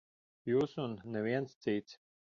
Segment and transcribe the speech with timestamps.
[0.51, 1.99] Jūs un neviens cits.